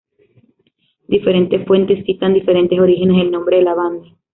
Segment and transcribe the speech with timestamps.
[1.07, 4.07] Diferentes fuentes citan diferentes orígenes del nombre de la banda.